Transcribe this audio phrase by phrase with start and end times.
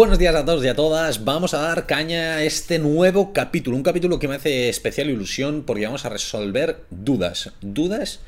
[0.00, 1.26] Buenos días a todos y a todas.
[1.26, 3.76] Vamos a dar caña a este nuevo capítulo.
[3.76, 7.52] Un capítulo que me hace especial ilusión porque vamos a resolver dudas.
[7.60, 8.20] Dudas,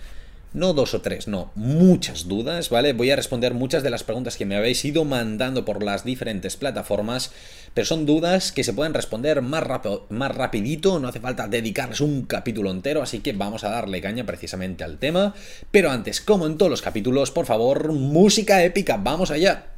[0.53, 2.93] no dos o tres, no, muchas dudas, ¿vale?
[2.93, 6.58] Voy a responder muchas de las preguntas que me habéis ido mandando por las diferentes
[6.58, 7.32] plataformas,
[7.73, 12.03] pero son dudas que se pueden responder más, rápido, más rapidito, no hace falta dedicarles
[12.03, 15.35] un capítulo entero, así que vamos a darle caña precisamente al tema.
[15.71, 19.69] Pero antes, como en todos los capítulos, por favor, música épica, vamos allá.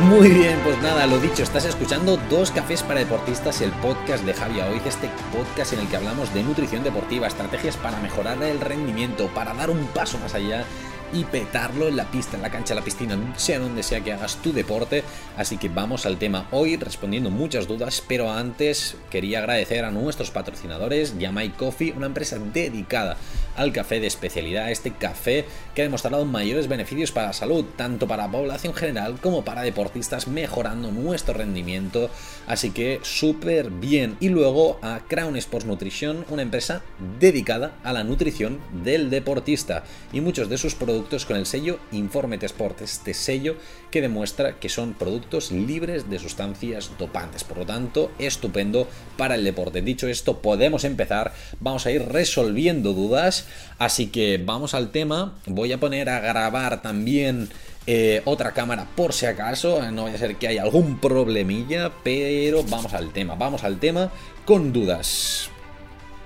[0.00, 4.32] Muy bien, pues nada, lo dicho, estás escuchando Dos Cafés para Deportistas, el podcast de
[4.32, 8.60] Javier Hoy, este podcast en el que hablamos de nutrición deportiva, estrategias para mejorar el
[8.60, 10.64] rendimiento, para dar un paso más allá
[11.12, 14.12] y petarlo en la pista, en la cancha, en la piscina, sea donde sea que
[14.12, 15.04] hagas tu deporte.
[15.36, 20.30] Así que vamos al tema hoy respondiendo muchas dudas, pero antes quería agradecer a nuestros
[20.30, 23.16] patrocinadores, Yamai Coffee, una empresa dedicada
[23.60, 28.08] al café de especialidad, este café que ha demostrado mayores beneficios para la salud, tanto
[28.08, 32.08] para la población general como para deportistas, mejorando nuestro rendimiento.
[32.46, 34.16] Así que súper bien.
[34.18, 36.82] Y luego a Crown Sports Nutrition, una empresa
[37.20, 42.46] dedicada a la nutrición del deportista y muchos de sus productos con el sello Informete
[42.46, 43.56] Sport, este sello
[43.90, 47.44] que demuestra que son productos libres de sustancias dopantes.
[47.44, 49.82] Por lo tanto, estupendo para el deporte.
[49.82, 51.32] Dicho esto, podemos empezar.
[51.60, 53.46] Vamos a ir resolviendo dudas.
[53.78, 55.38] Así que vamos al tema.
[55.46, 57.48] Voy a poner a grabar también
[57.86, 59.82] eh, otra cámara por si acaso.
[59.90, 61.92] No vaya a ser que haya algún problemilla.
[62.02, 63.34] Pero vamos al tema.
[63.34, 64.10] Vamos al tema
[64.44, 65.50] con dudas.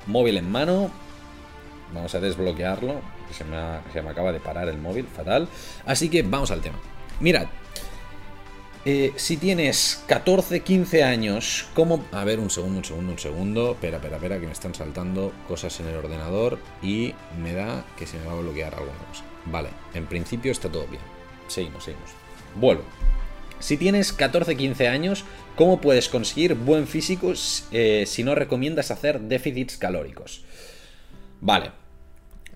[0.07, 0.91] Móvil en mano.
[1.93, 5.49] Vamos a desbloquearlo se me, acaba de parar el móvil, fatal.
[5.85, 6.77] Así que vamos al tema.
[7.21, 7.47] Mirad,
[8.85, 12.05] eh, si tienes 14, 15 años, ¿cómo...?
[12.13, 13.73] A ver, un segundo, un segundo, un segundo.
[13.73, 18.07] Espera, espera, espera, que me están saltando cosas en el ordenador y me da que
[18.07, 19.25] se me va a bloquear alguna cosa.
[19.47, 21.03] Vale, en principio está todo bien.
[21.49, 22.11] Seguimos, seguimos.
[22.57, 22.85] Vuelvo.
[23.59, 25.25] Si tienes 14, 15 años,
[25.57, 27.33] ¿cómo puedes conseguir buen físico
[27.71, 30.45] eh, si no recomiendas hacer déficits calóricos?
[31.41, 31.71] Vale,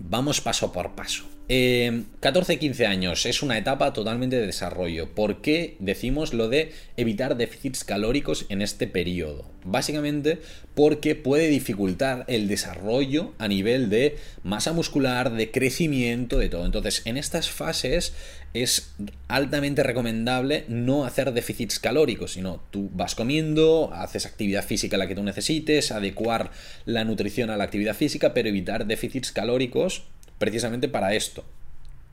[0.01, 1.25] Vamos paso por paso.
[1.49, 5.15] 14-15 eh, años es una etapa totalmente de desarrollo.
[5.15, 9.51] ¿Por qué decimos lo de evitar déficits calóricos en este periodo?
[9.65, 10.41] Básicamente
[10.75, 16.67] porque puede dificultar el desarrollo a nivel de masa muscular, de crecimiento, de todo.
[16.67, 18.13] Entonces, en estas fases
[18.53, 18.95] es
[19.27, 25.15] altamente recomendable no hacer déficits calóricos, sino tú vas comiendo, haces actividad física la que
[25.15, 26.51] tú necesites, adecuar
[26.85, 30.05] la nutrición a la actividad física, pero evitar déficits calóricos
[30.39, 31.45] precisamente para esto.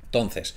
[0.06, 0.56] Entonces,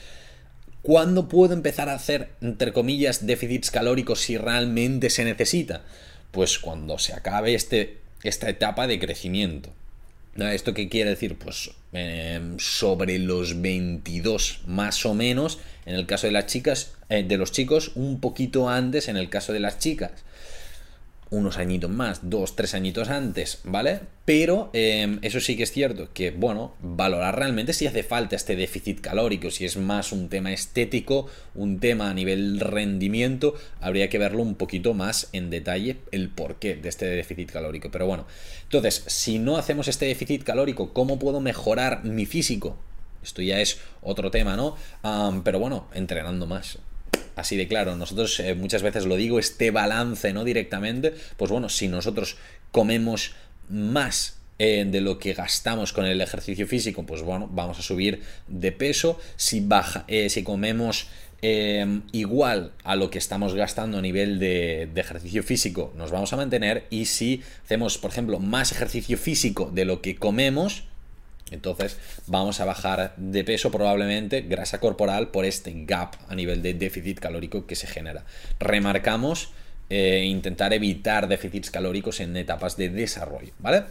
[0.82, 5.84] ¿cuándo puedo empezar a hacer, entre comillas, déficits calóricos si realmente se necesita?
[6.30, 9.70] Pues cuando se acabe este, esta etapa de crecimiento.
[10.36, 11.36] ¿Esto qué quiere decir?
[11.36, 17.24] Pues em, sobre los 22 más o menos en el caso de las chicas, eh,
[17.24, 20.12] de los chicos, un poquito antes en el caso de las chicas
[21.30, 24.00] unos añitos más, dos, tres añitos antes, ¿vale?
[24.24, 28.56] Pero em, eso sí que es cierto, que bueno, valorar realmente si hace falta este
[28.56, 34.18] déficit calórico, si es más un tema estético, un tema a nivel rendimiento, habría que
[34.18, 37.90] verlo un poquito más en detalle el porqué de este déficit calórico.
[37.90, 38.26] Pero bueno,
[38.64, 42.76] entonces, si no hacemos este déficit calórico, ¿cómo puedo mejorar mi físico?
[43.22, 44.76] Esto ya es otro tema, ¿no?
[45.42, 46.78] pero bueno, entrenando más
[47.38, 47.96] así de claro.
[47.96, 50.44] Nosotros eh, muchas veces lo digo, este balance, ¿no?
[50.44, 52.36] Directamente, pues bueno, si nosotros
[52.72, 53.34] comemos
[53.68, 58.22] más eh, de lo que gastamos con el ejercicio físico, pues bueno, vamos a subir
[58.48, 59.18] de peso.
[59.36, 61.08] Si, baja, eh, si comemos
[62.10, 66.88] igual a lo que estamos gastando a nivel de, ejercicio físico, nos vamos a mantener.
[66.90, 70.87] Y si hacemos, por ejemplo, más ejercicio físico de lo que comemos,
[71.50, 76.74] entonces vamos a bajar de peso probablemente grasa corporal por este gap a nivel de
[76.74, 78.24] déficit calórico que se genera.
[78.58, 79.50] Remarcamos
[79.90, 83.84] eh, intentar evitar déficits calóricos en etapas de desarrollo, ¿vale?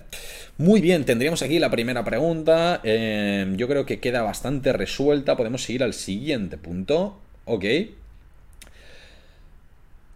[0.57, 2.81] Muy bien, tendríamos aquí la primera pregunta.
[2.83, 5.35] Eh, yo creo que queda bastante resuelta.
[5.35, 7.19] Podemos seguir al siguiente punto.
[7.45, 7.65] Ok.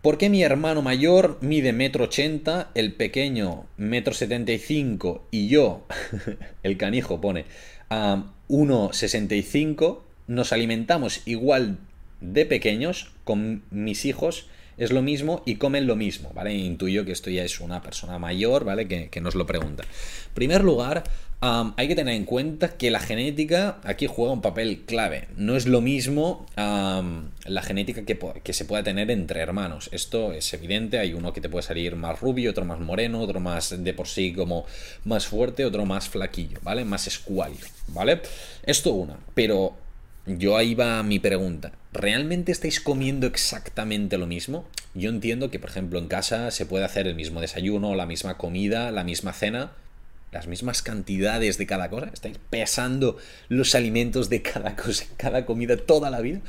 [0.01, 5.48] ¿Por qué mi hermano mayor mide metro ochenta, el pequeño metro setenta y cinco y
[5.48, 5.86] yo,
[6.63, 7.45] el canijo pone,
[7.92, 11.77] a 1,65, nos alimentamos igual
[12.19, 16.56] de pequeños con mis hijos es lo mismo y comen lo mismo, ¿vale?
[16.56, 18.88] Intuyo que esto ya es una persona mayor, ¿vale?
[18.88, 19.83] Que, nos lo pregunta.
[19.83, 21.04] En primer lugar,
[21.42, 25.28] hay que tener en cuenta que la genética aquí juega un papel clave.
[25.36, 29.90] No es lo mismo la genética que, se pueda tener entre hermanos.
[29.92, 31.00] Esto es evidente.
[31.00, 34.08] Hay uno que te puede salir más rubio, otro más moreno, otro más de por
[34.08, 34.66] sí como
[35.06, 36.86] más fuerte, otro más flaquillo, ¿vale?
[36.86, 38.22] Más escuálido, ¿vale?
[38.64, 39.18] Esto una.
[39.34, 39.76] Pero
[40.28, 41.72] yo ahí va mi pregunta.
[41.94, 44.66] ¿realmente estáis comiendo exactamente lo mismo?
[44.94, 48.38] Yo entiendo que, por ejemplo, en casa se puede hacer el mismo desayuno, la misma
[48.38, 49.72] comida, la misma cena,
[50.31, 53.18] las mismas cantidades de cada cosa, estáis pesando
[53.50, 56.39] los alimentos de cada cosa, cada comida toda la vida,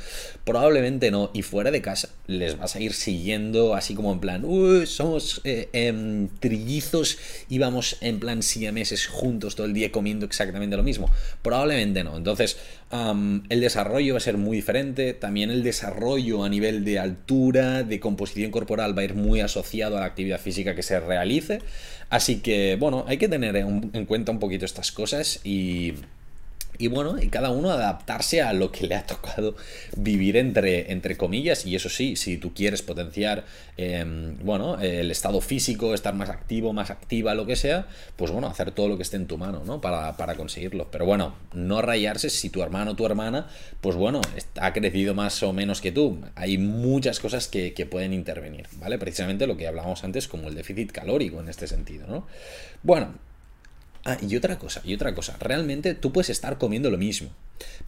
[0.45, 1.31] probablemente no.
[1.33, 5.41] Y fuera de casa les vas a ir siguiendo así como en plan, Uy, somos
[5.43, 7.17] eh, em, trillizos
[7.49, 11.09] y vamos en plan siameses juntos todo el día comiendo exactamente lo mismo.
[11.41, 12.15] Probablemente no.
[12.15, 12.57] Entonces,
[13.49, 15.13] el desarrollo va a ser muy diferente.
[15.13, 19.97] También el desarrollo a nivel de altura, de composición corporal va a ir muy asociado
[19.97, 21.59] a la actividad física que se realice.
[22.13, 25.93] Así que, bueno, hay que tener en cuenta un poquito estas cosas y
[26.77, 29.55] y bueno, y cada uno adaptarse a lo que le ha tocado
[29.95, 31.65] vivir entre, entre comillas.
[31.65, 33.45] Y eso sí, si tú quieres potenciar,
[33.77, 38.47] em, bueno, el estado físico, estar más activo, más activa, lo que sea, pues bueno,
[38.47, 39.81] hacer todo lo que esté en tu mano, ¿no?
[39.81, 40.87] Para, conseguirlo.
[40.89, 43.47] Pero bueno, no rayarse si tu hermano o tu hermana,
[43.81, 44.21] pues bueno,
[44.59, 46.19] ha crecido más o menos que tú.
[46.35, 48.97] Hay muchas cosas que, que pueden intervenir, ¿vale?
[48.97, 52.25] Precisamente lo que hablábamos antes como el déficit calórico en este sentido, ¿no?
[52.81, 53.13] Bueno,
[54.05, 55.37] Ah, y otra cosa, y otra cosa.
[55.39, 57.29] Realmente tú puedes estar comiendo lo mismo,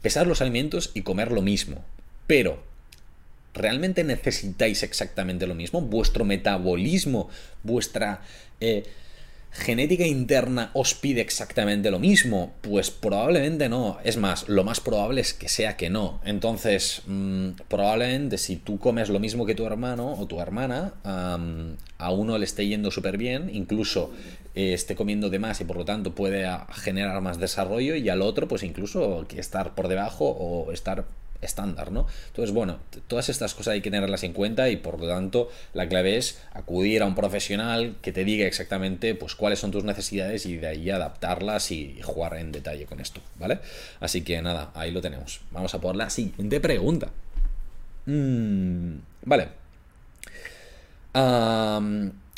[0.01, 1.83] pesar los alimentos y comer lo mismo.
[2.25, 2.63] Pero,
[3.53, 5.81] ¿realmente necesitáis exactamente lo mismo?
[5.81, 7.29] ¿Vuestro metabolismo,
[7.63, 8.21] vuestra
[8.61, 8.83] eh,
[9.55, 12.53] genética interna os pide exactamente lo mismo?
[12.61, 13.97] Pues probablemente no.
[14.03, 16.19] Es más, lo más probable es que sea que no.
[16.25, 22.11] Entonces, mm, probablemente si tú comes lo mismo que tu hermano o tu hermana, a
[22.11, 24.11] uno le esté yendo súper bien, incluso
[24.55, 28.21] eh, esté comiendo de más y por lo tanto puede generar más desarrollo y al
[28.21, 31.05] otro pues incluso que estar por debajo o estar
[31.41, 32.07] estándar, ¿no?
[32.27, 35.87] Entonces, bueno, todas estas cosas hay que tenerlas en cuenta y por lo tanto la
[35.87, 40.45] clave es acudir a un profesional que te diga exactamente pues cuáles son tus necesidades
[40.45, 43.59] y de ahí adaptarlas y jugar en detalle con esto, ¿vale?
[43.99, 45.41] Así que nada, ahí lo tenemos.
[45.51, 47.09] Vamos a por la siguiente pregunta.
[48.05, 49.65] Mm, vale.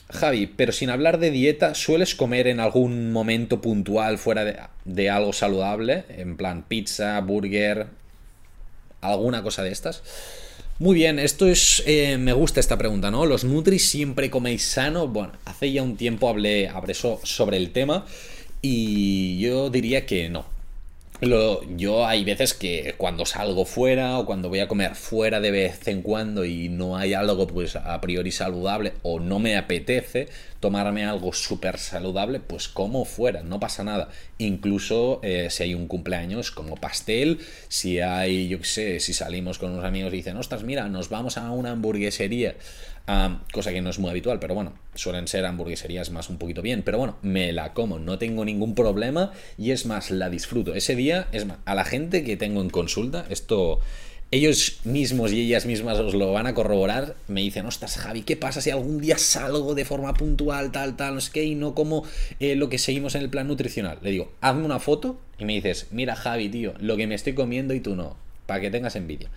[0.10, 5.10] Javi, pero sin hablar de dieta, ¿sueles comer en algún momento puntual fuera de, de
[5.10, 6.06] algo saludable?
[6.10, 7.88] En plan pizza, burger,
[9.14, 10.02] alguna cosa de estas.
[10.80, 11.82] Muy bien, esto es.
[11.88, 13.26] Eh, me gusta esta pregunta, ¿no?
[13.26, 15.08] ¿Los Nutris siempre coméis sano?
[15.08, 18.06] Bueno, hace ya un tiempo hablé, hablé sobre el tema
[18.62, 20.57] y yo diría que no.
[21.20, 25.50] Lo, yo hay veces que cuando salgo fuera o cuando voy a comer fuera de
[25.50, 30.28] vez en cuando y no hay algo pues a priori saludable o no me apetece
[30.60, 34.10] tomarme algo súper saludable, pues como fuera, no pasa nada.
[34.38, 39.58] Incluso eh, si hay un cumpleaños como pastel, si hay, yo qué sé, si salimos
[39.58, 42.56] con unos amigos y dicen, ostras, mira, nos vamos a una hamburguesería
[43.54, 46.84] cosa que no es muy habitual, pero bueno, suelen ser hamburgueserías más un poquito bien,
[46.84, 50.74] pero bueno, me la como, no tengo ningún problema y es más, la disfruto.
[50.74, 53.80] Ese día, es más, a la gente que tengo en consulta, esto
[54.30, 58.36] ellos mismos y ellas mismas os lo van a corroborar, me dicen, ostras, Javi, ¿qué
[58.36, 61.74] pasa si algún día salgo de forma puntual, tal, tal, no sé qué, y no
[61.74, 62.04] como
[62.42, 64.00] eh, lo que seguimos en el plan nutricional?
[64.02, 67.36] Le digo, hazme una foto y me dices, mira, Javi, tío, lo que me estoy
[67.36, 68.18] comiendo y tú no,
[68.48, 69.30] para que tengas envidia.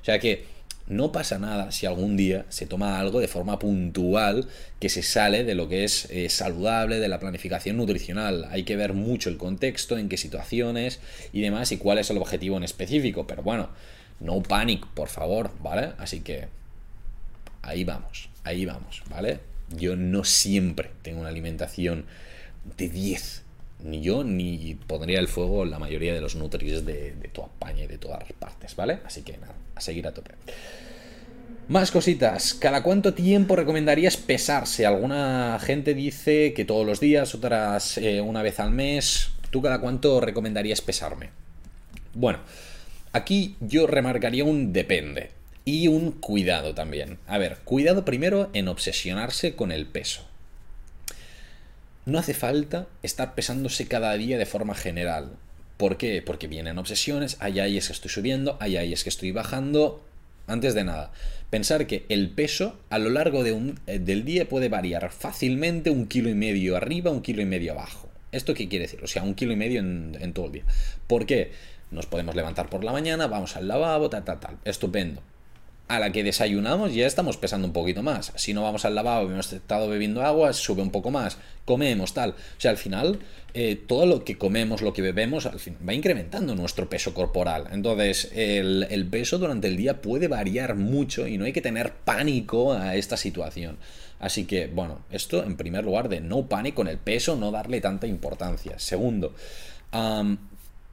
[0.00, 0.46] O sea que
[0.88, 4.48] no pasa nada si algún día se toma algo de forma puntual
[4.80, 8.46] que se sale de lo que es eh, saludable, de la planificación nutricional.
[8.50, 11.00] Hay que ver mucho el contexto, en qué situaciones
[11.32, 13.26] y demás y cuál es el objetivo en específico.
[13.26, 13.68] Pero bueno,
[14.20, 15.92] no panic, por favor, ¿vale?
[15.98, 16.48] Así que
[17.60, 19.40] ahí vamos, ahí vamos, ¿vale?
[19.76, 22.06] Yo no siempre tengo una alimentación
[22.76, 23.44] de 10
[23.80, 27.86] ni yo ni pondría el fuego la mayoría de los nutris de, toda España y
[27.86, 28.98] de todas las partes, ¿vale?
[29.04, 30.32] Así que nada, a seguir a tope.
[31.68, 32.54] Más cositas.
[32.54, 34.86] ¿Cada cuánto tiempo recomendarías pesarse?
[34.86, 39.30] Alguna gente dice que todos los días, otras eh, una vez al mes.
[39.50, 41.30] ¿Tú cada cuánto recomendarías pesarme?
[42.14, 42.38] Bueno,
[43.12, 45.30] aquí yo remarcaría un depende
[45.64, 47.18] y un cuidado también.
[47.26, 50.26] A ver, cuidado primero en obsesionarse con el peso.
[52.08, 55.28] No hace falta estar pesándose cada día de forma general.
[55.76, 56.22] ¿Por qué?
[56.22, 60.02] Porque vienen obsesiones, hay ahí es que estoy subiendo, hay ahí es que estoy bajando.
[60.46, 61.12] Antes de nada,
[61.50, 66.06] pensar que el peso a lo largo de eh, del día puede variar fácilmente un
[66.06, 68.08] kilo y medio arriba, un kilo y medio abajo.
[68.32, 69.04] ¿Esto qué quiere decir?
[69.04, 70.64] O sea, un kilo y medio en, en todo el día.
[71.06, 71.52] ¿Por qué?
[71.90, 74.56] Nos podemos levantar por la mañana, vamos al lavabo, tal, tal, tal.
[74.64, 75.20] Estupendo
[75.88, 78.32] a la que desayunamos ya estamos pesando un poquito más.
[78.36, 81.38] Si no vamos al lavabo hemos estado bebiendo agua, sube un poco más.
[81.64, 82.30] Comemos, tal.
[82.30, 83.18] O sea, al final,
[83.54, 87.68] eh, todo lo que comemos, lo que bebemos, al fin, va incrementando nuestro peso corporal.
[87.72, 91.92] Entonces, el, el peso durante el día puede variar mucho y no hay que tener
[91.92, 93.78] pánico a esta situación.
[94.20, 97.80] Así que, bueno, esto en primer lugar de no pánico con el peso, no darle
[97.80, 98.78] tanta importancia.
[98.78, 99.34] Segundo,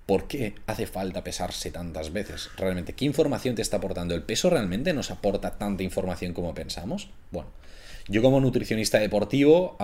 [0.05, 2.49] ¿Por qué hace falta pesarse tantas veces?
[2.57, 4.13] Realmente, ¿qué información te está aportando?
[4.13, 7.09] ¿El peso realmente nos aporta tanta información como pensamos?
[7.31, 7.49] Bueno,
[8.07, 9.75] yo como nutricionista deportivo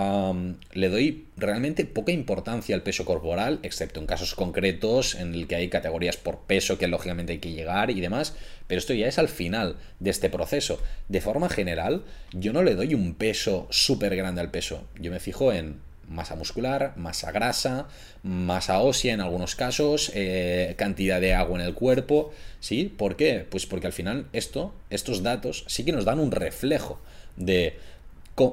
[0.74, 5.56] le doy realmente poca importancia al peso corporal, excepto en casos concretos en el que
[5.56, 8.36] hay categorías por peso que lógicamente hay que llegar y demás,
[8.68, 10.80] pero esto ya es al final de este proceso.
[11.08, 15.18] De forma general, yo no le doy un peso súper grande al peso, yo me
[15.18, 15.80] fijo en
[16.12, 17.88] masa muscular, masa grasa,
[18.22, 22.92] masa ósea en algunos casos, eh, cantidad de agua en el cuerpo, ¿sí?
[22.96, 23.46] ¿Por qué?
[23.48, 27.00] Pues porque al final esto, estos datos sí que nos dan un reflejo
[27.36, 27.78] de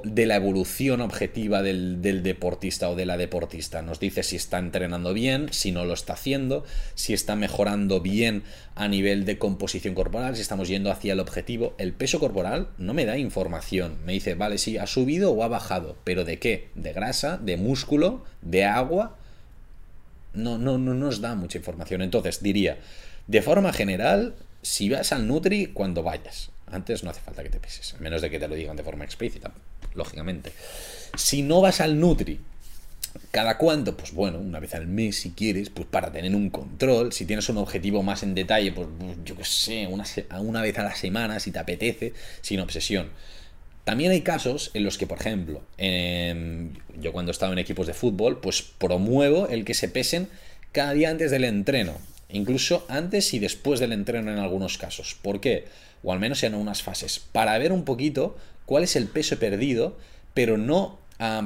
[0.04, 3.82] de la evolución objetiva del, deportista o de la deportista.
[3.82, 8.44] Nos dice si está entrenando bien, si no lo está haciendo, si está mejorando bien
[8.76, 11.76] a nivel de composición corporal, si estamos yendo hacia el objetivo.
[11.78, 13.98] El peso corporal no me da información.
[14.06, 16.70] Me dice, vale, si ha subido o ha bajado, pero ¿de qué?
[16.76, 17.38] ¿De grasa?
[17.38, 18.26] ¿De músculo?
[18.42, 19.16] ¿De agua?
[20.34, 22.02] No, no, no nos da mucha información.
[22.02, 22.80] Entonces diría,
[23.28, 26.52] de forma general, si vas al Nutri cuando vayas.
[26.72, 28.84] Antes no hace falta que te peses, a menos de que te lo digan de
[28.84, 29.52] forma explícita
[29.96, 30.52] lógicamente.
[31.18, 32.40] Si no vas al Nutri,
[33.32, 33.96] ¿cada cuánto?
[33.96, 37.14] Pues bueno, una vez al mes si quieres, pues para tener un control.
[37.14, 40.84] Si tienes un objetivo más en detalle, pues, pues yo qué sé, una, vez a
[40.84, 43.10] la semana si te apetece, sin obsesión.
[43.84, 47.94] También hay casos en los que, por ejemplo, yo cuando he estado en equipos de
[47.94, 50.28] fútbol, pues promuevo el que se pesen
[50.72, 51.94] cada día antes del entreno.
[52.32, 55.18] Incluso antes y después del entreno en algunos casos.
[55.20, 55.66] ¿Por qué?
[56.04, 57.20] O al menos en unas fases.
[57.20, 59.98] Para ver un poquito cuál es el peso perdido,
[60.34, 61.00] pero no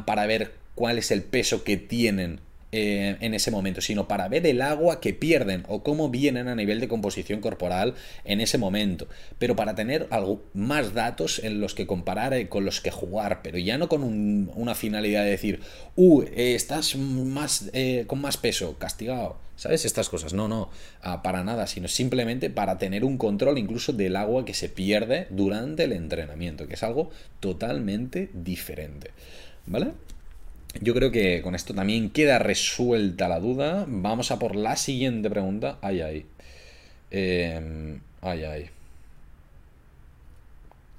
[0.06, 2.40] para ver cuál es el peso que tienen
[2.76, 6.56] eh, en ese momento, sino para ver el agua que pierden o cómo vienen a
[6.56, 7.94] nivel de composición corporal
[8.26, 9.08] en ese momento,
[9.38, 13.42] pero para tener algo, más datos en los que comparar y con los que jugar,
[13.44, 15.60] pero ya no con una finalidad de decir,
[15.96, 19.86] uh, eh, estás más, eh, con más peso, castigado, ¿sabes?
[19.86, 20.70] Estas cosas, no, no,
[21.02, 25.28] ah, para nada, sino simplemente para tener un control incluso del agua que se pierde
[25.30, 29.12] durante el entrenamiento, que es algo totalmente diferente,
[29.66, 29.92] ¿vale?
[30.82, 33.86] Yo creo que con esto también queda resuelta la duda.
[33.88, 35.78] Vamos a por la siguiente pregunta.
[35.82, 36.26] Ay, ay.
[37.12, 38.70] Eh, ay, ay.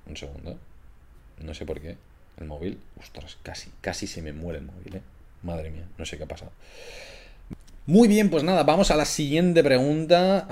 [0.06, 0.58] Un segundo.
[1.40, 1.96] No sé por qué.
[2.38, 2.78] El móvil.
[3.00, 5.02] Ostras, casi, casi se me muere el móvil, ¿eh?
[5.42, 6.52] Madre mía, no sé qué ha pasado.
[7.86, 10.48] Muy bien, pues nada, vamos a la siguiente pregunta.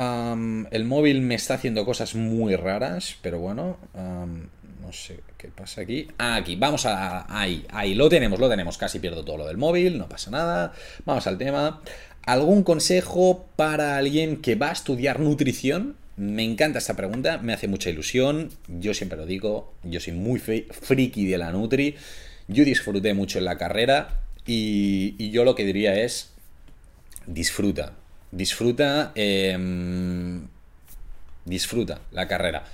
[0.71, 6.09] el móvil me está haciendo cosas muy raras, pero bueno, no sé qué pasa aquí.
[6.19, 7.25] Ah, aquí, vamos a...
[7.35, 8.77] Ahí, ahí, lo tenemos, lo tenemos.
[8.77, 10.75] Casi pierdo todo lo del móvil, no pasa nada.
[11.07, 11.81] Vamos al tema.
[12.27, 15.97] ¿Algún consejo para alguien que va a estudiar nutrición?
[16.19, 18.51] Me encanta esta pregunta, me hace mucha ilusión.
[18.69, 21.95] Yo siempre lo digo, yo soy muy friki de la Nutri.
[22.47, 26.32] Yo disfruté mucho en la carrera y yo lo que diría es
[27.27, 27.95] disfruta.
[28.31, 29.13] Disfruta.
[29.15, 30.47] Em,
[31.45, 32.65] disfruta la carrera.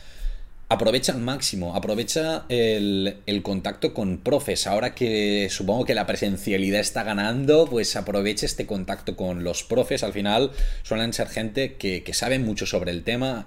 [0.71, 4.67] Aprovecha al máximo, aprovecha el, contacto con profes.
[4.67, 10.03] Ahora que supongo que la presencialidad está ganando, pues aprovecha este contacto con los profes.
[10.03, 10.51] Al final
[10.83, 13.47] suelen ser gente que, que sabe mucho sobre el tema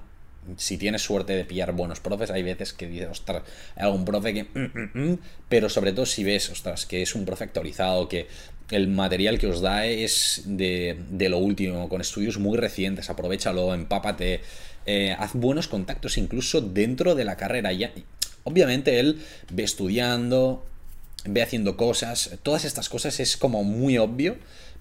[0.58, 3.44] si tienes suerte de pillar buenos profes, hay veces que dices, ostras,
[3.76, 4.44] hay algún profe que...
[4.44, 8.28] Mm, mm, mm", pero sobre todo si ves, ostras, que es un profe actualizado, que
[8.72, 10.98] el material que os da es de,
[11.30, 14.42] lo último, con estudios muy recientes, aprovechalo, empápate,
[14.86, 17.72] eh, haz buenos contactos incluso dentro de la carrera.
[17.74, 17.92] Ya,
[18.44, 20.66] obviamente él ve estudiando,
[21.26, 24.38] ve haciendo cosas, todas estas cosas es como muy obvio,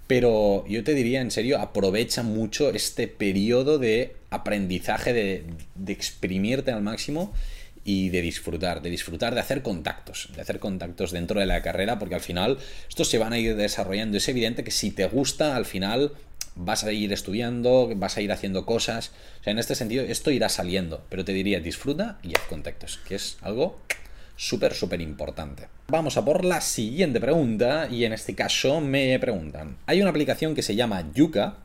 [0.06, 5.44] pero yo te diría en serio, aprovecha mucho este periodo de aprendizaje, de,
[5.74, 7.32] de exprimirte al máximo
[7.84, 11.98] y de disfrutar, de disfrutar de hacer contactos, de hacer contactos dentro de la carrera,
[11.98, 12.58] porque al final
[12.88, 14.16] estos se van a ir desarrollando.
[14.16, 16.12] Es evidente que si te gusta, al final
[16.54, 19.12] vas a ir estudiando, vas a ir haciendo cosas.
[19.40, 23.00] O sea, en este sentido, esto irá saliendo, pero te diría disfruta y haz contactos,
[23.08, 23.80] que es algo
[24.40, 25.68] súper, súper importante.
[25.88, 30.54] Vamos a por la siguiente pregunta y en este caso me preguntan, hay una aplicación
[30.54, 31.58] que se llama Yuka,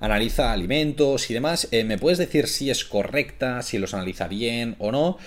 [0.00, 4.76] analiza alimentos y demás, eh, ¿me puedes decir si es correcta, si los analiza bien
[4.78, 5.18] o no?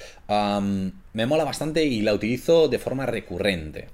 [1.13, 3.87] me mola bastante y la utilizo de forma recurrente.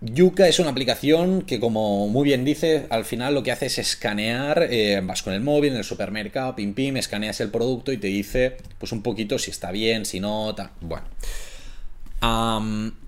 [0.00, 3.78] Yuka es una aplicación que, como muy bien dice, al final lo que hace es
[3.78, 7.98] escanear, eh, vas con el móvil en el supermercado, pim pim, escaneas el producto y
[7.98, 10.70] te dice, pues un poquito si está bien, si no, tal.
[10.80, 11.06] Bueno.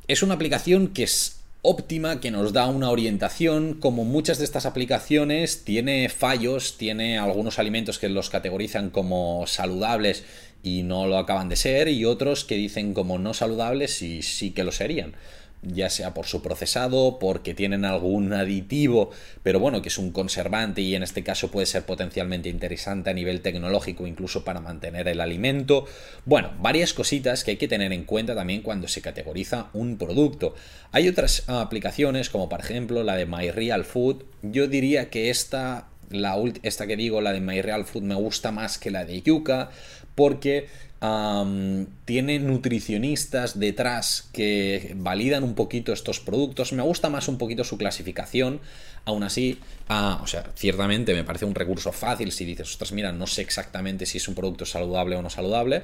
[0.08, 3.74] es una aplicación que es óptima, que nos da una orientación.
[3.74, 10.24] Como muchas de estas aplicaciones, tiene fallos, tiene algunos alimentos que los categorizan como saludables
[10.64, 14.50] y no lo acaban de ser, y otros que dicen como no saludables y sí
[14.50, 15.14] que lo serían.
[15.62, 19.10] Ya sea por su procesado, porque tienen algún aditivo,
[19.42, 23.14] pero bueno, que es un conservante y en este caso puede ser potencialmente interesante a
[23.14, 25.86] nivel tecnológico, incluso para mantener el alimento.
[26.24, 30.54] Bueno, varias cositas que hay que tener en cuenta también cuando se categoriza un producto.
[30.92, 34.24] Hay otras aplicaciones, como por ejemplo la de My Real Food.
[34.42, 38.50] Yo diría que esta, la esta que digo, la de My Real Food, me gusta
[38.50, 39.70] más que la de Yuka,
[40.14, 40.68] porque
[41.00, 46.74] tiene nutricionistas detrás que validan un poquito estos productos.
[46.74, 48.60] Me gusta más un poquito su clasificación.
[49.06, 53.12] Aún así, ah, o sea, ciertamente me parece un recurso fácil si dices, ostras, mira,
[53.12, 55.82] no sé exactamente si es un producto saludable o no saludable,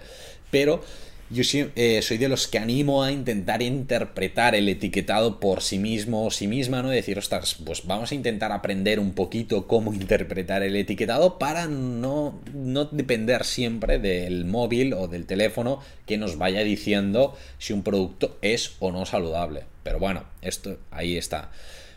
[0.50, 0.84] pero
[1.30, 1.42] yo
[1.74, 6.30] eh, soy de los que animo a intentar interpretar el etiquetado por sí mismo o
[6.30, 6.90] sí misma, ¿no?
[6.90, 12.40] decir, ostras, pues vamos a intentar aprender un poquito cómo interpretar el etiquetado para no,
[12.54, 18.38] no depender siempre del móvil o del teléfono que nos vaya diciendo si un producto
[18.42, 19.64] es o no saludable.
[19.82, 21.50] Pero bueno, esto ahí está.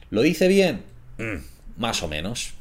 [0.09, 0.83] ¿Lo dice bien?
[1.17, 1.43] Mm,
[1.77, 2.58] más o menos.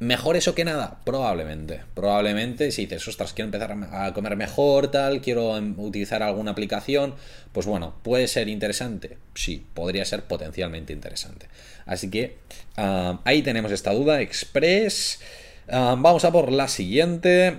[0.00, 0.98] ¿Mejor eso que nada?
[1.04, 1.82] Probablemente.
[1.92, 7.14] Probablemente si dices, ostras, quiero empezar a comer mejor, tal, quiero em, utilizar alguna aplicación,
[7.52, 9.18] pues bueno, puede ser interesante.
[9.34, 11.48] Sí, podría ser potencialmente interesante.
[11.84, 12.38] Así que
[12.78, 14.22] ah, ahí tenemos esta duda.
[14.22, 15.20] Express.
[15.68, 17.58] Ah, vamos a por la siguiente,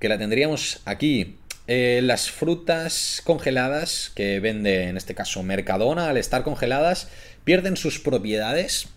[0.00, 1.38] que la tendríamos aquí.
[1.66, 7.08] Eh, las frutas congeladas que vende en este caso Mercadona, al estar congeladas,
[7.44, 8.88] pierden sus propiedades.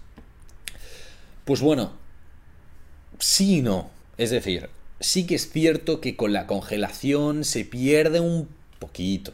[1.46, 2.01] Pues bueno,
[3.22, 3.90] sí y no.
[4.18, 8.50] Es decir, sí que es cierto que con la congelación se pierde un
[8.80, 9.34] poquito,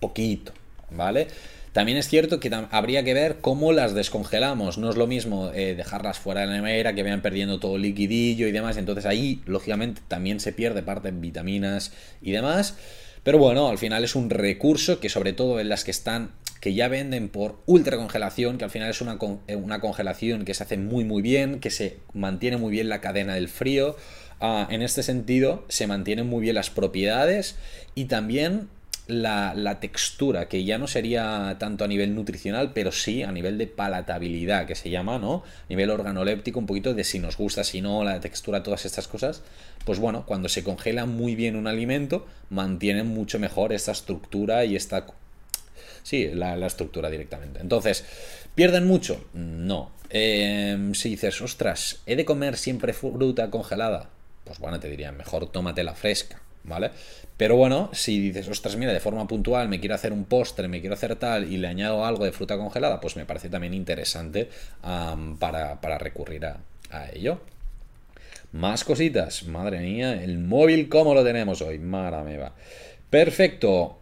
[0.00, 0.52] poquito,
[0.90, 1.28] ¿vale?
[1.72, 4.78] También es cierto que habría que ver cómo las descongelamos.
[4.78, 8.48] No es lo mismo eh, dejarlas fuera de la nevera, que vayan perdiendo todo liquidillo
[8.48, 8.76] y demás.
[8.76, 12.76] Entonces ahí, lógicamente, también se pierde parte de vitaminas y demás.
[13.22, 16.74] Pero bueno, al final es un recurso que sobre todo en las que están que
[16.74, 20.62] ya venden por ultra congelación, que al final es una, eh, una congelación que se
[20.62, 23.96] hace muy muy bien, que se mantiene muy bien la cadena del frío.
[24.40, 27.56] Ah, en este sentido, se mantienen muy bien las propiedades
[27.94, 28.68] y también
[29.08, 33.66] la, textura, que ya no sería tanto a nivel nutricional, pero sí a nivel de
[33.66, 35.42] palatabilidad, que se llama, ¿no?
[35.64, 39.08] A nivel organoléptico, un poquito de si nos gusta, si no, la textura, todas estas
[39.08, 39.42] cosas.
[39.84, 44.76] Pues bueno, cuando se congela muy bien un alimento, mantienen mucho mejor esta estructura y
[44.76, 45.06] esta
[46.08, 47.60] Sí, la, estructura directamente.
[47.60, 48.02] Entonces,
[48.54, 49.26] ¿pierden mucho?
[49.34, 49.90] No.
[50.08, 54.08] Em, si dices, ostras, ¿he de comer siempre fruta congelada?
[54.42, 56.92] Pues bueno, te diría, mejor tómatela fresca, ¿vale?
[57.36, 60.80] Pero bueno, si dices, ostras, mira, de forma puntual me quiero hacer un postre, me
[60.80, 64.48] quiero hacer tal y le añado algo de fruta congelada, pues me parece también interesante
[65.38, 66.56] para, recurrir a,
[66.90, 67.42] a ello.
[68.52, 71.78] Más cositas, madre mía, el móvil, ¿cómo lo tenemos hoy?
[71.78, 72.54] Mara me va.
[73.10, 73.98] Perfecto.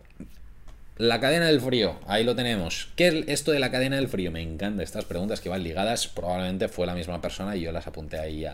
[0.98, 2.88] La cadena del frío, ahí lo tenemos.
[2.96, 4.30] ¿Qué es esto de la cadena del frío?
[4.30, 6.08] Me encantan estas preguntas que van ligadas.
[6.08, 8.46] Probablemente fue la misma persona y yo las apunté ahí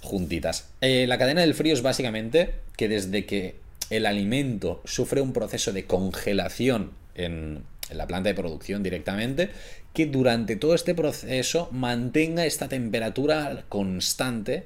[0.00, 0.70] juntitas.
[0.80, 3.56] Eh, la cadena del frío es básicamente que desde que
[3.90, 9.50] el alimento sufre un proceso de congelación en la planta de producción directamente,
[9.92, 14.64] que durante todo este proceso mantenga esta temperatura constante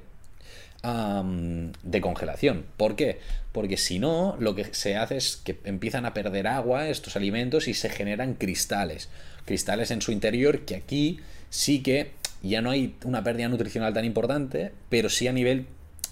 [0.83, 2.65] de congelación.
[2.77, 3.19] ¿Por qué?
[3.51, 7.67] Porque si no, lo que se hace es que empiezan a perder agua estos alimentos
[7.67, 9.09] y se generan cristales.
[9.45, 12.11] Cristales en su interior que aquí sí que
[12.43, 15.65] ya no hay una pérdida nutricional tan importante, pero sí a nivel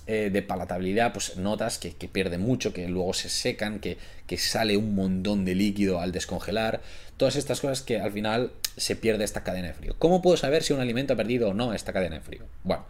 [0.08, 3.98] eh, de palatabilidad, pues notas que, pierde mucho, que luego se secan, que,
[4.28, 6.82] que, sale un montón de líquido al descongelar.
[7.18, 9.96] Todas estas cosas que al final se pierde esta cadena de frío.
[9.98, 12.44] ¿Cómo puedo saber si un alimento ha perdido o no esta cadena de frío?
[12.64, 12.86] Bueno,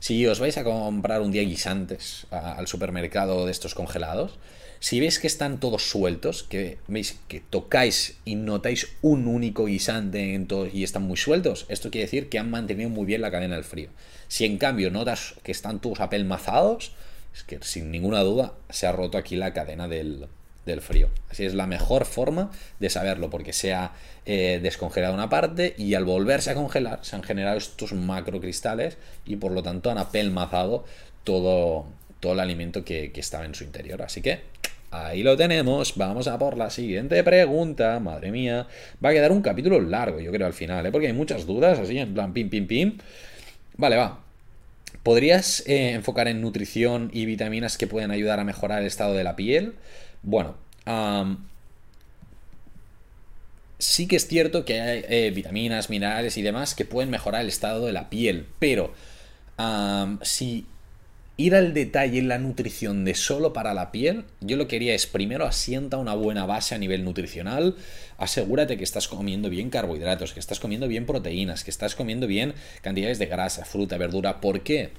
[0.00, 4.38] si os vais a comprar un día guisantes al supermercado de estos congelados,
[4.80, 10.34] si veis que están todos sueltos, que veis que tocáis y notáis un único guisante
[10.34, 13.56] en y están muy sueltos, esto quiere decir que han mantenido muy bien la cadena
[13.56, 13.90] del frío.
[14.26, 16.92] Si en cambio notas que están todos apelmazados,
[17.34, 20.28] es que sin ninguna duda se ha roto aquí la cadena del,
[20.66, 21.08] del frío.
[21.30, 23.92] Así es la mejor forma de saberlo, porque se ha
[24.26, 29.36] eh, descongelado una parte y al volverse a congelar se han generado estos macrocristales y
[29.36, 30.84] por lo tanto han apelmazado
[31.24, 31.86] todo,
[32.20, 34.02] todo el alimento que, estaba en su interior.
[34.02, 34.40] Así que
[34.90, 35.94] ahí lo tenemos.
[35.96, 37.98] Vamos a por la siguiente pregunta.
[38.00, 38.66] Madre mía,
[39.04, 40.92] va a quedar un capítulo largo, yo creo, al final, ¿eh?
[40.92, 42.98] porque hay muchas dudas, así en plan pim, pim, pim.
[43.76, 44.20] Vale, va.
[45.02, 49.24] ¿Podrías eh, enfocar en nutrición y vitaminas que pueden ayudar a mejorar el estado de
[49.24, 49.74] la piel?
[50.22, 50.54] Bueno,
[53.78, 57.48] sí que es cierto que hay eh, vitaminas, minerales y demás que pueden mejorar el
[57.48, 58.92] estado de la piel, pero
[60.22, 60.66] si
[61.36, 64.94] ir al detalle en la nutrición de solo para la piel, yo lo que quería
[64.94, 67.76] es primero asienta una buena base a nivel nutricional,
[68.18, 72.52] asegúrate que estás comiendo bien carbohidratos, que estás comiendo bien proteínas, que estás comiendo bien
[72.82, 74.42] cantidades de grasa, fruta, verdura.
[74.42, 74.90] ¿Por qué?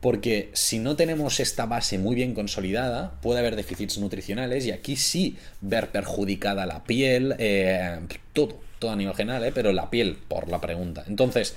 [0.00, 4.96] Porque si no tenemos esta base muy bien consolidada, puede haber déficits nutricionales y aquí
[4.96, 7.98] sí ver perjudicada la piel, eh,
[8.32, 11.04] todo, todo a nivel general, eh, pero la piel, por la pregunta.
[11.08, 11.54] Entonces,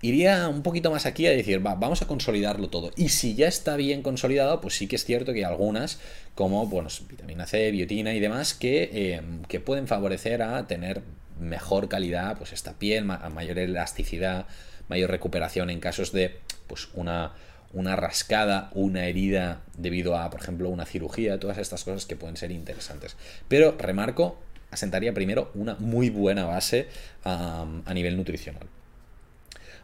[0.00, 2.90] iría un poquito más aquí a decir, va, vamos a consolidarlo todo.
[2.96, 6.00] Y si ya está bien consolidado, pues sí que es cierto que hay algunas,
[6.34, 11.02] como bueno, vitamina C, biotina y demás, que, em, que pueden favorecer a tener
[11.40, 14.46] mejor calidad, pues esta piel, mayor elasticidad,
[14.88, 17.32] mayor recuperación en casos de pues una,
[17.72, 22.36] una rascada, una herida debido a, por ejemplo, una cirugía, todas estas cosas que pueden
[22.36, 23.16] ser interesantes.
[23.48, 24.38] Pero remarco,
[24.70, 26.88] asentaría primero una muy buena base
[27.24, 28.66] a nivel nutricional.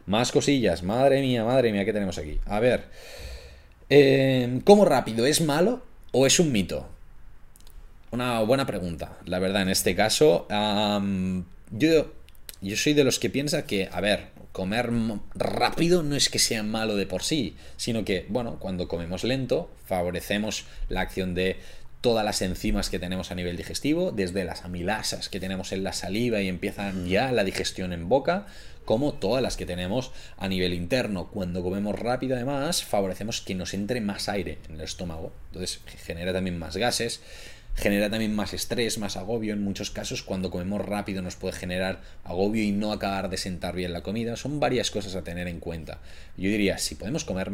[0.05, 0.83] Más cosillas.
[0.83, 2.39] Madre mía, madre mía, ¿qué tenemos aquí?
[2.45, 2.85] A ver.
[3.89, 5.25] Eh, ¿Cómo rápido?
[5.25, 6.87] ¿Es malo o es un mito?
[8.11, 10.47] Una buena pregunta, la verdad, en este caso.
[11.71, 12.11] yo,
[12.61, 14.89] yo soy de los que piensa que, a ver, comer
[15.33, 19.69] rápido no es que sea malo de por sí, sino que, bueno, cuando comemos lento,
[19.85, 21.57] favorecemos la acción de
[22.01, 25.91] todas las enzimas que tenemos a nivel digestivo, desde las amilasas que tenemos en la
[25.91, 28.45] saliva y empiezan ya la digestión en boca,
[28.85, 31.27] como todas las que tenemos a nivel interno.
[31.31, 35.33] Cuando comemos rápido, además, favorecemos que nos entre más aire en el estómago.
[35.47, 37.21] Entonces, genera también más gases,
[37.75, 39.53] genera también más estrés, más agobio.
[39.53, 43.75] En muchos casos, cuando comemos rápido, nos puede generar agobio y no acabar de sentar
[43.75, 44.35] bien la comida.
[44.35, 45.99] Son varias cosas a tener en cuenta.
[46.37, 47.51] Yo diría, si podemos comer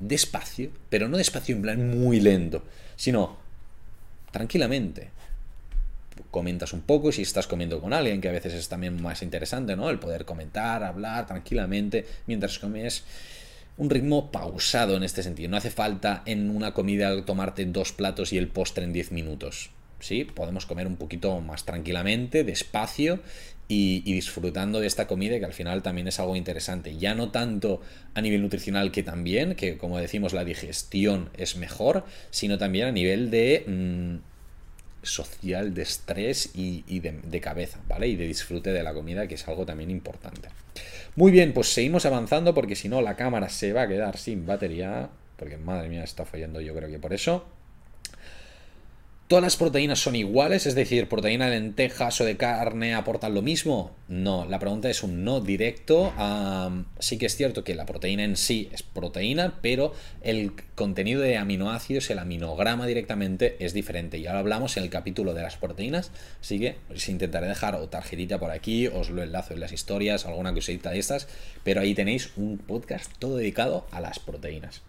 [0.00, 2.64] despacio, pero no despacio en plan muy lento,
[2.96, 3.38] sino
[4.32, 5.10] tranquilamente
[6.30, 9.76] comentas un poco si estás comiendo con alguien, que a veces es también más interesante,
[9.76, 9.90] ¿no?
[9.90, 13.04] El poder comentar, hablar tranquilamente mientras comes
[13.76, 15.50] un ritmo pausado en este sentido.
[15.50, 19.70] No hace falta en una comida tomarte dos platos y el postre en 10 minutos.
[20.00, 20.24] ¿Sí?
[20.24, 23.20] Podemos comer un poquito más tranquilamente, despacio
[23.68, 26.98] y, disfrutando de esta comida que al final también es algo interesante.
[26.98, 27.80] Ya no tanto
[28.12, 32.92] a nivel nutricional que también, que como decimos la digestión es mejor, sino también a
[32.92, 33.64] nivel de...
[33.66, 34.33] Mm,
[35.04, 38.08] social de estrés y, de, cabeza, ¿vale?
[38.08, 40.48] Y de disfrute de la comida, que es algo también importante.
[41.16, 44.46] Muy bien, pues seguimos avanzando porque si no la cámara se va a quedar sin
[44.46, 47.46] batería, porque madre mía, está fallando yo creo que por eso.
[49.26, 50.66] ¿Todas las proteínas son iguales?
[50.66, 53.90] Es decir, ¿proteína de lentejas o de carne aportan lo mismo?
[54.06, 56.12] No, la pregunta es un no directo.
[56.98, 61.38] sí que es cierto que la proteína en sí es proteína, pero el contenido de
[61.38, 64.20] aminoácidos, el aminograma directamente, es diferente.
[64.20, 66.10] Ya lo hablamos en el capítulo de las proteínas,
[66.42, 70.26] así que os intentaré dejar o tarjetita por aquí, os lo enlazo en las historias,
[70.26, 71.28] alguna cosita de estas,
[71.62, 74.82] pero ahí tenéis un podcast todo dedicado a las proteínas.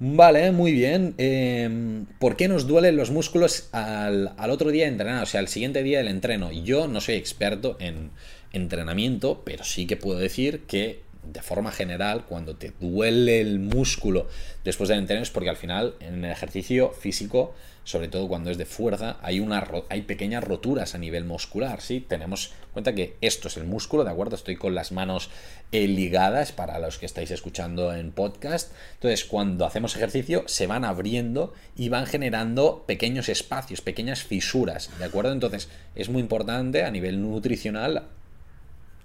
[0.00, 1.14] Vale, muy bien.
[1.18, 5.22] Em, ¿Por qué nos duelen los músculos al, otro día de entrenar?
[5.24, 6.52] O sea, al siguiente día del entreno.
[6.52, 8.10] Yo no soy experto en
[8.52, 14.28] entrenamiento, pero sí que puedo decir que de forma general, cuando te duele el músculo
[14.64, 17.54] después del entreno es porque al final en el ejercicio físico
[17.88, 22.04] sobre todo cuando es de fuerza, hay, una, hay pequeñas roturas a nivel muscular, ¿sí?
[22.06, 24.36] Tenemos cuenta que esto es el músculo, ¿de acuerdo?
[24.36, 25.30] Estoy con las manos
[25.72, 28.72] eh, ligadas para los que estáis escuchando en podcast.
[28.92, 35.06] Entonces, cuando hacemos ejercicio, se van abriendo y van generando pequeños espacios, pequeñas fisuras, ¿de
[35.06, 35.32] acuerdo?
[35.32, 38.08] Entonces, es muy importante a nivel nutricional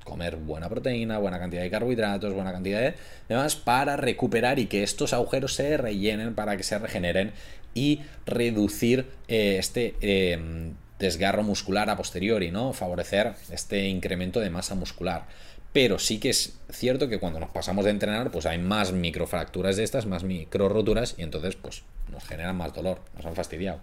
[0.03, 2.95] comer buena proteína, buena cantidad de carbohidratos, buena cantidad de
[3.29, 7.31] demás para recuperar y que estos agujeros se rellenen para que se regeneren
[7.73, 12.73] y reducir eh, este em, desgarro muscular a posteriori, ¿no?
[12.73, 15.25] Favorecer este incremento de masa muscular.
[15.73, 19.75] Pero sí que es cierto que cuando nos pasamos de entrenar, pues hay más microfracturas
[19.75, 23.79] de estas, más micro roturas, y entonces, pues, nos generan más dolor, nos han fastidiado.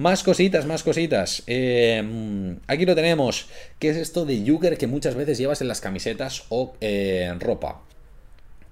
[0.00, 1.42] Más cositas, más cositas.
[1.46, 3.48] Em, aquí lo tenemos.
[3.78, 7.38] ¿Qué es esto de Yuker que muchas veces llevas en las camisetas o eh, en
[7.38, 7.82] ropa?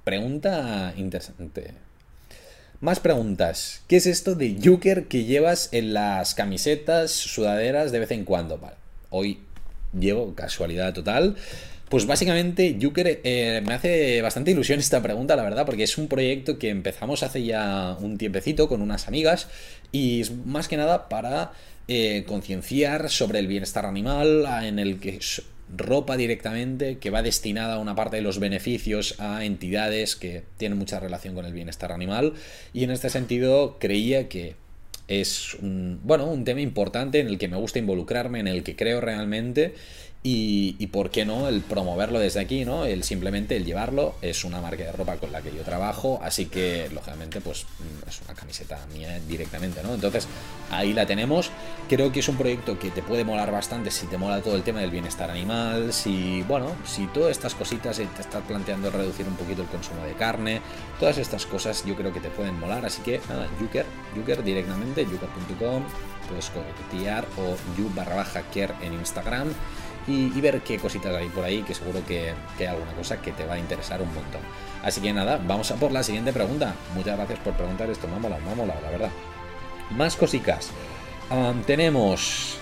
[0.05, 1.75] Pregunta interesante.
[2.81, 3.83] Más preguntas.
[3.89, 8.57] ¿Qué es esto de Yuker que llevas en las camisetas, sudaderas de vez en cuando?
[8.57, 8.77] Vale.
[9.11, 9.41] Hoy
[9.93, 11.37] llevo casualidad total.
[11.89, 16.07] Pues básicamente, Yuker, eh, me hace bastante ilusión esta pregunta, la verdad, porque es un
[16.07, 19.49] proyecto que empezamos hace ya un tiempecito con unas amigas
[19.93, 21.53] y es más que nada para
[21.89, 25.19] eh, concienciar sobre el bienestar animal, en el que
[25.77, 30.79] ropa directamente que va destinada a una parte de los beneficios a entidades que tienen
[30.79, 32.35] mucha relación con el bienestar animal.
[32.73, 34.57] Y en este sentido creía que
[35.09, 38.77] es un, bueno, un tema importante en el que me gusta involucrarme, en el que
[38.77, 39.75] creo realmente
[40.31, 42.85] Y, por qué no el promoverlo desde aquí, ¿no?
[42.85, 46.47] El simplemente el llevarlo es una marca de ropa con la que yo trabajo, así
[46.47, 49.95] que lógicamente pues mm, es una camiseta mía directamente, ¿no?
[49.95, 50.29] Entonces
[50.71, 51.51] ahí la tenemos.
[51.89, 54.63] Creo que es un proyecto que te puede molar bastante si te mola todo el
[54.63, 59.37] tema del bienestar animal, si, bueno, si todas estas cositas te estás planteando reducir un
[59.37, 60.61] poquito el consumo de carne,
[61.01, 65.05] todas estas cosas yo creo que te pueden molar, así que nada, Yuker, Yuker directamente,
[65.05, 65.85] yuker.com,
[66.29, 67.91] puedes copiar o you
[68.83, 69.49] en Instagram
[70.09, 73.45] y, ver qué cositas hay por ahí, que seguro que, hay alguna cosa que te
[73.45, 74.41] va a interesar un montón.
[74.83, 76.75] Así que nada, vamos a por la siguiente pregunta.
[76.95, 79.11] Muchas gracias por preguntar esto, molado, me la verdad.
[79.91, 80.71] Más cositas.
[81.67, 82.59] tenemos...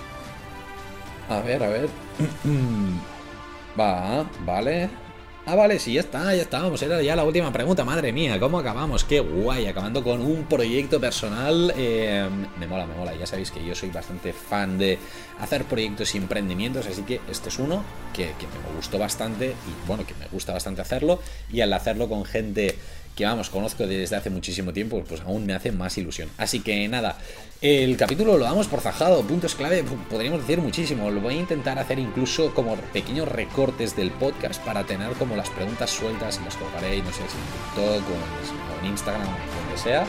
[1.29, 1.89] A ver, a ver.
[3.79, 5.06] Va, vale.
[5.49, 6.83] Ah, vale, sí, ya está, ya estábamos.
[6.83, 7.85] Era ya la última pregunta.
[7.85, 9.05] Madre mía, ¿cómo acabamos?
[9.05, 11.73] Qué guay, acabando con un proyecto personal.
[11.77, 12.29] Eh,
[12.59, 13.15] me mola, me mola.
[13.15, 14.99] Ya sabéis que yo soy bastante fan de
[15.39, 19.87] hacer proyectos y emprendimientos, así que este es uno que, que me gustó bastante y
[19.87, 21.21] bueno, que me gusta bastante hacerlo.
[21.53, 22.75] Y al hacerlo con gente
[23.17, 26.29] que vamos, conozco desde hace muchísimo tiempo, pues aún me hace más ilusión.
[26.37, 27.17] Así que nada,
[27.63, 31.11] el capítulo lo damos por zajado, puntos clave, podríamos decir muchísimo.
[31.11, 35.49] Lo voy a intentar hacer incluso como pequeños recortes del podcast para tener como las
[35.49, 39.83] preguntas sueltas y las colocaré, no sé si en TikTok o en, Instagram o donde
[39.83, 40.07] sea.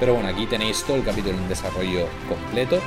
[0.00, 2.80] Pero bueno, aquí tenéis todo el capítulo en desarrollo completo.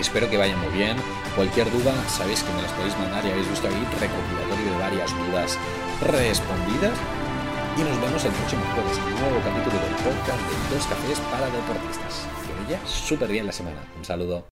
[0.00, 0.96] Espero que vaya muy bien.
[1.36, 5.10] Cualquier duda, sabéis que me las podéis mandar y habéis visto ahí recopilatorio de varias
[5.16, 5.56] dudas
[6.02, 7.19] respondidas
[7.80, 11.20] y nos vemos el próximo jueves en un nuevo capítulo del podcast de Dos Cafés
[11.30, 12.26] para Deportistas.
[12.46, 13.82] Que vaya súper bien la semana.
[13.96, 14.44] Un saludo.